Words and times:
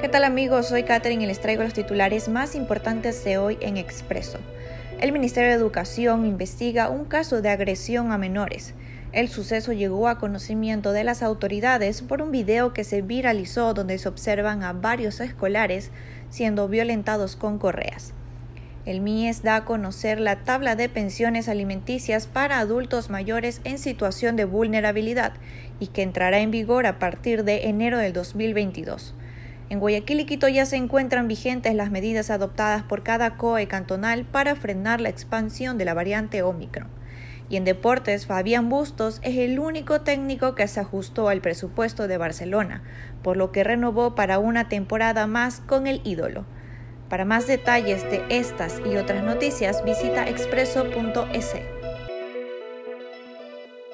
¿Qué 0.00 0.08
tal 0.08 0.24
amigos? 0.24 0.68
Soy 0.68 0.84
Katherine 0.84 1.24
y 1.24 1.26
les 1.26 1.40
traigo 1.40 1.62
los 1.62 1.74
titulares 1.74 2.30
más 2.30 2.54
importantes 2.54 3.22
de 3.22 3.36
hoy 3.36 3.58
en 3.60 3.76
Expreso. 3.76 4.38
El 4.98 5.12
Ministerio 5.12 5.50
de 5.50 5.56
Educación 5.56 6.24
investiga 6.24 6.88
un 6.88 7.04
caso 7.04 7.42
de 7.42 7.50
agresión 7.50 8.10
a 8.10 8.16
menores. 8.16 8.72
El 9.12 9.28
suceso 9.28 9.74
llegó 9.74 10.08
a 10.08 10.16
conocimiento 10.16 10.92
de 10.92 11.04
las 11.04 11.22
autoridades 11.22 12.00
por 12.00 12.22
un 12.22 12.30
video 12.30 12.72
que 12.72 12.82
se 12.82 13.02
viralizó 13.02 13.74
donde 13.74 13.98
se 13.98 14.08
observan 14.08 14.62
a 14.62 14.72
varios 14.72 15.20
escolares 15.20 15.90
siendo 16.30 16.66
violentados 16.66 17.36
con 17.36 17.58
correas. 17.58 18.14
El 18.86 19.02
MIES 19.02 19.42
da 19.42 19.56
a 19.56 19.64
conocer 19.66 20.18
la 20.18 20.36
tabla 20.44 20.76
de 20.76 20.88
pensiones 20.88 21.46
alimenticias 21.46 22.26
para 22.26 22.58
adultos 22.58 23.10
mayores 23.10 23.60
en 23.64 23.78
situación 23.78 24.36
de 24.36 24.46
vulnerabilidad 24.46 25.34
y 25.78 25.88
que 25.88 26.00
entrará 26.00 26.40
en 26.40 26.50
vigor 26.50 26.86
a 26.86 26.98
partir 26.98 27.44
de 27.44 27.68
enero 27.68 27.98
del 27.98 28.14
2022. 28.14 29.14
En 29.70 29.78
Guayaquil 29.78 30.18
y 30.18 30.24
Quito 30.26 30.48
ya 30.48 30.66
se 30.66 30.74
encuentran 30.74 31.28
vigentes 31.28 31.76
las 31.76 31.92
medidas 31.92 32.30
adoptadas 32.30 32.82
por 32.82 33.04
cada 33.04 33.36
COE 33.36 33.68
cantonal 33.68 34.24
para 34.24 34.56
frenar 34.56 35.00
la 35.00 35.10
expansión 35.10 35.78
de 35.78 35.84
la 35.84 35.94
variante 35.94 36.42
Omicron. 36.42 36.88
Y 37.48 37.56
en 37.56 37.64
deportes, 37.64 38.26
Fabián 38.26 38.68
Bustos 38.68 39.20
es 39.22 39.36
el 39.36 39.60
único 39.60 40.00
técnico 40.00 40.56
que 40.56 40.66
se 40.66 40.80
ajustó 40.80 41.28
al 41.28 41.40
presupuesto 41.40 42.08
de 42.08 42.18
Barcelona, 42.18 42.82
por 43.22 43.36
lo 43.36 43.52
que 43.52 43.62
renovó 43.62 44.16
para 44.16 44.40
una 44.40 44.68
temporada 44.68 45.28
más 45.28 45.60
con 45.60 45.86
el 45.86 46.00
ídolo. 46.02 46.46
Para 47.08 47.24
más 47.24 47.46
detalles 47.46 48.02
de 48.10 48.24
estas 48.28 48.80
y 48.84 48.96
otras 48.96 49.22
noticias, 49.22 49.84
visita 49.84 50.28
expreso.es. 50.28 51.79